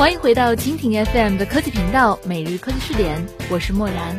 [0.00, 4.18] 欢迎回到蜻蜓 FM 的科技频道，每日科技视点，我是漠然。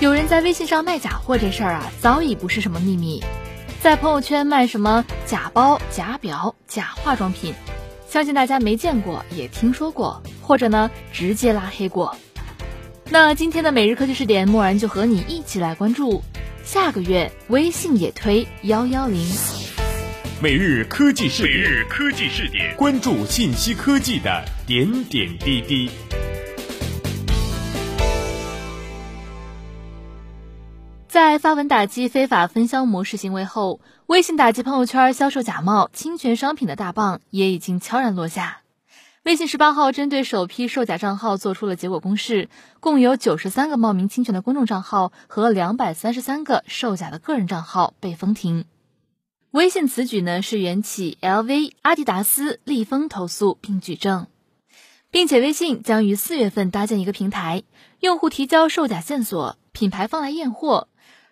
[0.00, 3.22] 有人在微信上卖假货这事儿啊，早已不是什么秘密。
[3.80, 7.54] 在朋友圈卖什么假包、假表、假化妆品，
[8.08, 12.16] 相信大家没见过也听说过，或者呢直接拉黑过。
[13.08, 16.20] 那今天的每日科技视点，漠然就和你一起来关注，
[16.64, 19.24] 下个月微信也推幺幺零。
[20.38, 25.90] 每日科技视点，每日科技视点，关注信息科技的点点滴滴。
[31.08, 38.58] 在发文打击非法分销模式行为后，微信打击朋友圈销售假冒侵权商品的大棒也已经悄然落下。
[39.22, 48.66] 微信十八号针对首批售假账号做出了结果公示，共有九十三个冒名侵权的公众账号和两百三十三个售假的个人账号被封停。
[49.56, 54.26] 微信此举呢是缘起 LV、阿迪达斯、立丰投诉并举证，
[55.10, 57.62] 并且微信将于四月份搭建一个平台，
[58.00, 60.88] 用户提交售假线索，品牌方来验货。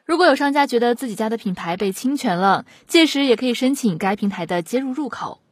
[0.07, 5.43] 如果有商家觉得自己家的品牌被侵权了，届时也可以申请该平台的接入入口。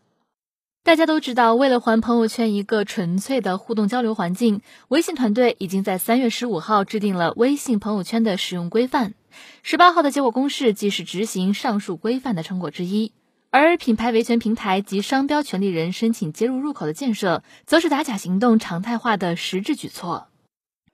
[0.85, 9.15] 大家都知道，为了还朋友圈一个纯粹的互动交流环境，微信团队已经在三月十五号制定了微信朋友圈的使用规范。
[9.63, 13.13] 十八号的结果公示即是执行上述规范的成果之一，
[13.53, 20.27] 而品牌维权平台及商标权利人申请接入入口的建设，则是打假行动常态化的实质举措。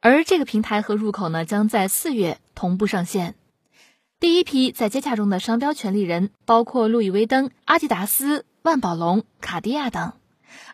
[0.01, 3.37] 而这个平台和入口呢，将在四月同步上线。
[4.21, 10.13] 第一批在接洽中的商标权利人包括路易威登、阿迪达斯、万宝龙、卡地亚等，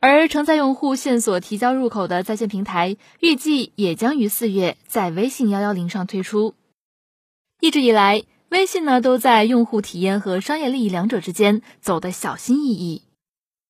[0.00, 6.54] 而承载用户线索提交入口的在线平台，预计也将于四月在微信幺幺零上推出。
[7.60, 13.02] 一直以来，微信呢都在用户体验和商业利益两者之间走得小心翼翼。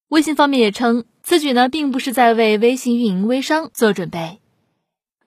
[0.08, 4.40] 微信方面也称，此举呢并不是在为微信运营微商做准备。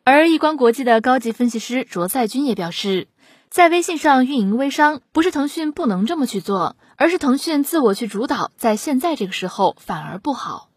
[0.03, 3.07] 而易观国际的高级分析师卓赛军也表示，
[3.49, 10.69] 在微信上运营微商，不是腾讯不能这么去做，而是腾讯自我去主导，在现在这个时候反而不好。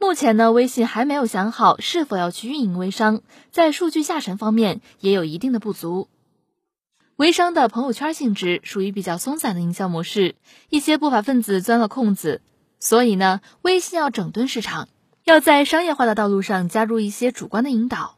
[0.00, 3.20] 目前呢，微信还没有想好是否要去运营微商，
[3.50, 6.08] 在数据下沉方面也有一定的不足。
[7.16, 10.36] 微商的朋友圈性质属于比较松散的营销模式，
[10.70, 12.40] 一些不法分子钻了空子，
[12.80, 14.88] 所以呢，微信要整顿市场，
[15.24, 18.16] 要在商业化的道路上加入一些主观的引导。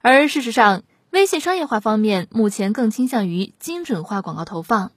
[0.00, 0.82] 而事实上，
[1.12, 4.92] 微信商业化方面目前更倾向于精准化广告投放。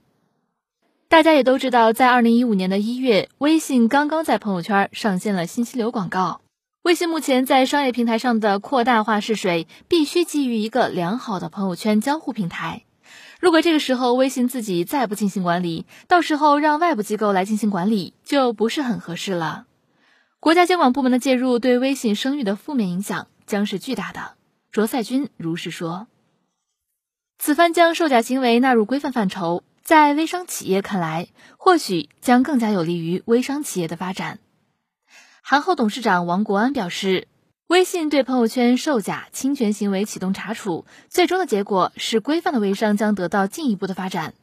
[1.08, 6.40] 大家也都知道，在二零一五年的一月，微信刚刚在朋友圈上线了信息流广告。
[6.80, 12.84] 微信目前在商业平台上的扩大化试水，必须基于一个良好的朋友圈交互平台。
[13.38, 19.66] 如果这个时候微信自己再不进行管理，到时候让外部机构来进行管理就不是很合适了。
[20.40, 24.32] 国家监管部门的介入对微信声誉的负面影响将是巨大的。
[24.76, 26.06] 卓赛军如是说。
[27.38, 34.38] 此番将售假行为纳入规范范畴，在微商企业看来，或许将更加有利于微商企业的发展。
[35.40, 37.26] 韩后董事长王国安表示。
[37.68, 44.34] 微信对朋友圈售假侵权行为启动查处，最终的结果是规范的微商将得到进一步的发展。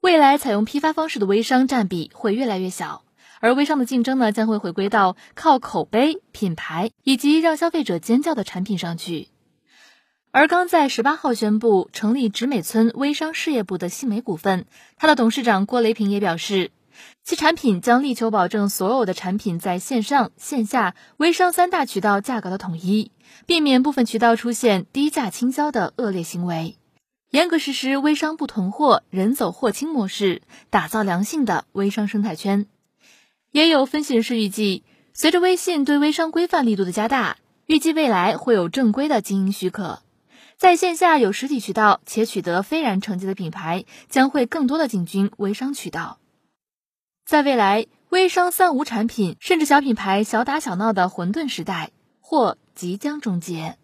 [0.00, 3.04] 未来采用批发方式的微商占比会越来越小，
[3.38, 9.28] 而微商的竞争呢将会回归到靠口碑、品牌以及让消费者尖叫的产品上去。
[10.32, 14.64] 而刚在十八号宣布成立植美村微商事业部的信美股份，
[14.96, 16.70] 它的董事长郭雷平也表示。
[17.24, 23.10] 其产品将力求保证所有的产品在线上、线下微商三大渠道价格的统一，
[23.46, 26.76] 避免部分渠道出现低价倾销的恶劣行为，
[27.30, 32.66] 严格实施微商不囤货、人走货清模式，打造良性的微商生态圈。
[33.50, 40.02] 也有分析人士预计，随着微信对微商规范力度的加大，预计未来会有正规的经营许可，
[40.60, 46.18] 在线下有实体渠道且取得非然成绩的品牌，将会更多的进军微商渠道。
[47.24, 53.78] 在未来，微商三无产品甚至小品牌小打小闹的混沌时代或即将终结。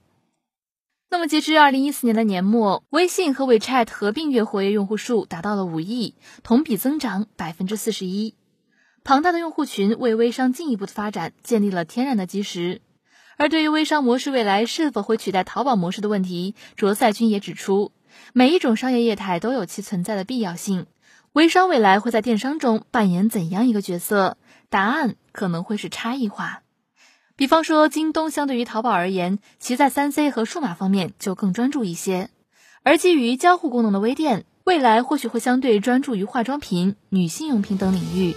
[1.09, 8.35] 那么，截至二零一四年的年末，微信和 WeChat 合并月活跃用户数达到了五亿，同比增长百分之四十一。
[9.03, 12.83] 庞大的用户群为微商进一步的发展建立了天然的基石。
[13.37, 17.93] 而对于微商模式未来是否会取代淘宝模式的问题，卓赛军也指出，
[18.33, 20.87] 每一种商业业态都有其存在的必要性。
[21.33, 24.39] 微商未来会在电商中扮演怎样一个角色？
[24.71, 26.63] 答案可能会是差异化。
[27.37, 32.29] 比方说，京东相对于淘宝而言，其在三 C 和数码方面就更专注一些；
[32.83, 38.35] 而基于交互功能的微店，未来或许会相对专注于化妆品、女性用品等领域。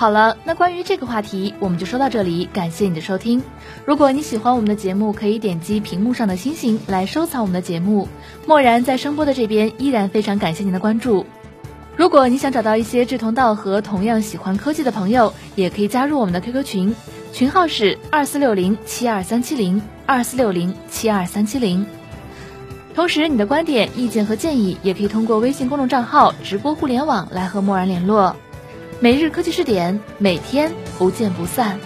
[0.00, 2.48] 好了，那关于这个话题，我们就说到这里。
[2.54, 3.42] 感谢你的收听。
[3.84, 8.08] 如果你喜欢我们的节目，可以点击屏幕上的星星来收藏我们的节目。
[8.46, 11.26] 漠然在声波的这边依然非常感谢您的关注。
[11.98, 16.96] 如果你想找到一些志同道合、同样喜欢科技的朋友，也可以加入我们的 QQ 群，
[17.34, 21.84] 群号是二四六零七二三七零二四六零七二三七零。
[22.94, 28.34] 同时，你的观点、意见和建议也可以通过微信公众账号“直播互联网”来和漠然联络。
[29.02, 31.80] 每日科技视点，每天不见不散。